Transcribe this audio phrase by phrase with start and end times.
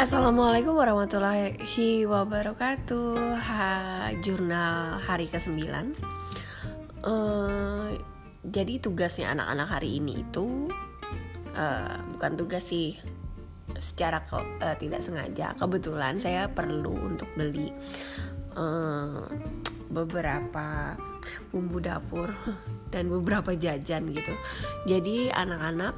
[0.00, 3.36] Assalamualaikum warahmatullahi wabarakatuh.
[3.36, 3.68] Ha,
[4.24, 5.60] Jurnal hari ke-9
[7.04, 7.92] uh,
[8.40, 10.72] Jadi tugasnya anak-anak hari ini itu
[11.52, 12.96] uh, Bukan tugas sih
[13.76, 15.52] Secara ke, uh, tidak sengaja.
[15.60, 17.68] Kebetulan saya perlu untuk beli
[18.56, 19.28] uh,
[19.92, 20.96] Beberapa
[21.52, 22.32] bumbu dapur
[22.96, 24.32] Dan beberapa jajan gitu.
[24.88, 25.94] Jadi anak-anak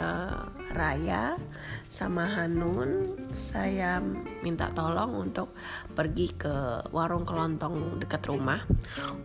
[0.00, 1.36] uh, Raya
[1.90, 3.04] sama Hanun
[3.36, 4.00] saya
[4.40, 5.52] minta tolong untuk
[5.92, 8.64] pergi ke warung kelontong dekat rumah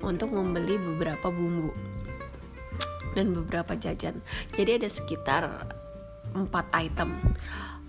[0.03, 1.71] untuk membeli beberapa bumbu
[3.16, 4.19] dan beberapa jajan.
[4.52, 5.43] Jadi ada sekitar
[6.35, 7.16] empat item.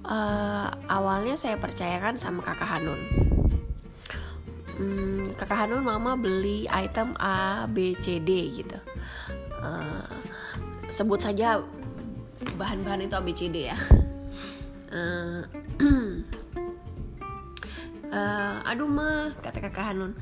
[0.07, 3.01] Uh, awalnya saya percayakan sama kakak Hanun.
[4.77, 8.79] Hmm, kakak Hanun mama beli item A B C D gitu.
[9.59, 10.07] Uh,
[10.93, 11.59] sebut saja
[12.57, 13.79] bahan-bahan itu A B C D ya.
[14.93, 15.43] Uh,
[18.13, 20.13] uh, aduh mah kata kakak Hanun.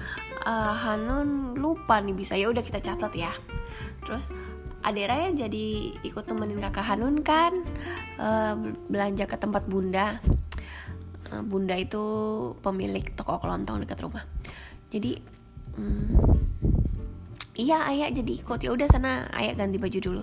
[0.45, 3.33] Uh, Hanun lupa nih bisa ya udah kita catat ya.
[4.05, 4.31] Terus
[4.85, 7.57] Adek Raya jadi ikut temenin kakak Hanun kan?
[8.21, 10.21] Uh, belanja ke tempat bunda.
[11.33, 12.05] Uh, bunda itu
[12.61, 14.29] pemilik toko kelontong dekat rumah.
[14.93, 15.17] Jadi
[15.81, 16.21] um,
[17.55, 18.61] iya ayah jadi ikut.
[18.63, 20.23] Ya udah sana ayah ganti baju dulu.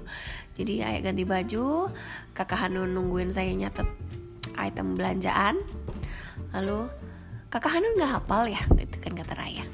[0.56, 1.90] Jadi ayah ganti baju.
[2.36, 3.88] Kakak Hanun nungguin saya nyatet
[4.60, 5.60] item belanjaan.
[6.52, 6.92] Lalu
[7.48, 8.62] kakak Hanun nggak hafal ya?
[8.76, 9.66] Itu kan kata Raya.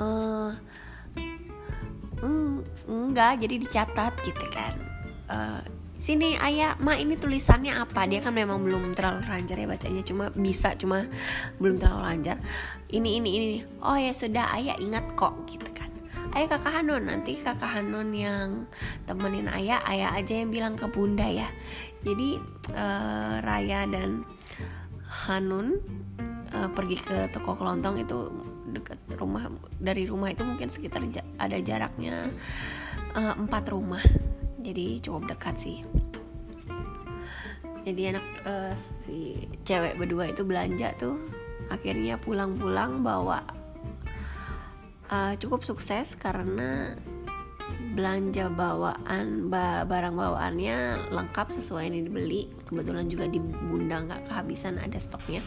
[0.00, 0.56] Uh,
[2.22, 4.74] mm, enggak jadi dicatat gitu kan.
[5.30, 5.62] Uh,
[6.00, 8.08] sini ayah ma ini tulisannya apa?
[8.08, 11.04] Dia kan memang belum terlalu lancar ya bacanya cuma bisa cuma
[11.60, 12.40] belum terlalu lancar.
[12.88, 13.48] Ini ini ini.
[13.84, 15.92] Oh ya sudah ayah ingat kok gitu kan.
[16.32, 18.64] Ayah kakak Hanun nanti kakak Hanun yang
[19.04, 21.52] temenin ayah ayah aja yang bilang ke bunda ya.
[22.00, 22.40] Jadi
[22.72, 24.24] uh, Raya dan
[25.28, 25.84] Hanun
[26.56, 28.32] uh, pergi ke toko kelontong itu
[28.72, 31.04] dekat rumah dari rumah itu mungkin sekitar
[31.36, 32.32] ada jaraknya
[33.12, 34.00] uh, empat rumah.
[34.60, 35.80] Jadi cukup dekat sih
[37.84, 41.16] jadi anak uh, si cewek berdua itu belanja tuh.
[41.70, 43.46] Akhirnya pulang-pulang bawa
[45.10, 46.98] uh, cukup sukses karena
[47.90, 49.50] belanja bawaan
[49.86, 52.50] barang bawaannya lengkap sesuai yang dibeli.
[52.66, 55.42] Kebetulan juga di bunda nggak kehabisan ada stoknya.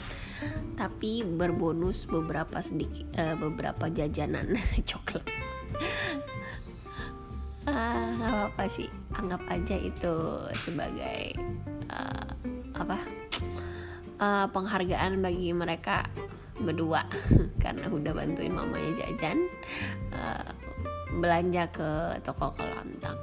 [0.76, 5.24] Tapi berbonus beberapa sedikit uh, beberapa jajanan coklat.
[7.64, 8.92] Ah, apa sih.
[9.16, 10.16] Anggap aja itu
[10.52, 11.32] sebagai
[11.94, 12.30] uh,
[12.74, 12.98] apa
[14.18, 16.10] uh, penghargaan bagi mereka
[16.58, 17.06] berdua
[17.64, 19.50] karena udah bantuin mamanya jajan
[20.14, 20.50] uh,
[21.22, 21.90] belanja ke
[22.26, 23.20] toko kelontong.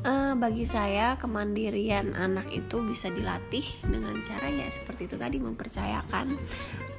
[0.00, 6.40] Uh, bagi saya kemandirian anak itu bisa dilatih dengan cara ya seperti itu tadi mempercayakan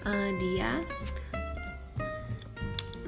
[0.06, 0.86] uh, dia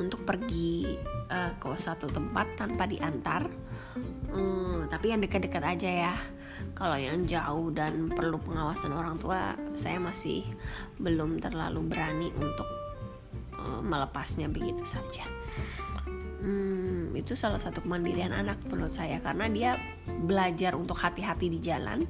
[0.02, 0.98] untuk pergi
[1.30, 3.46] uh, ke satu tempat tanpa diantar.
[4.34, 6.16] Um, tapi yang dekat-dekat aja ya.
[6.72, 10.48] Kalau yang jauh dan perlu pengawasan orang tua, saya masih
[10.98, 12.68] belum terlalu berani untuk
[13.60, 15.28] uh, melepasnya begitu saja.
[16.44, 19.72] Hmm, itu salah satu kemandirian anak menurut saya karena dia
[20.04, 22.04] belajar untuk hati-hati di jalan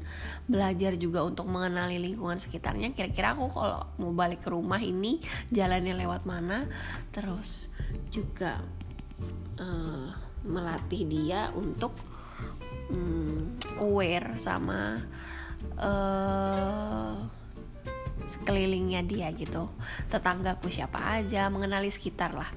[0.50, 2.90] belajar juga untuk mengenali lingkungan sekitarnya.
[2.98, 5.22] Kira-kira aku kalau mau balik ke rumah ini
[5.54, 6.66] jalannya lewat mana
[7.14, 7.70] terus
[8.10, 8.58] juga
[9.62, 10.10] uh,
[10.50, 11.94] melatih dia untuk
[12.90, 13.43] um,
[13.80, 15.02] aware sama
[15.78, 17.16] uh,
[18.28, 19.70] sekelilingnya dia gitu.
[20.10, 22.52] Tetanggaku siapa aja mengenali sekitar lah.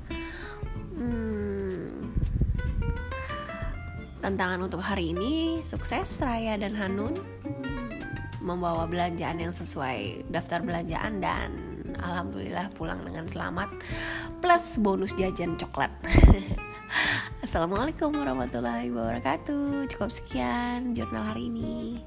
[4.26, 7.14] Tantangan untuk hari ini sukses Raya dan Hanun.
[8.42, 11.54] Membawa belanjaan yang sesuai daftar belanjaan dan
[11.94, 13.70] alhamdulillah pulang dengan selamat.
[14.42, 15.94] Plus bonus jajan coklat.
[17.42, 19.90] Assalamualaikum warahmatullahi wabarakatuh.
[19.90, 22.02] Cukup sekian jurnal hari ini.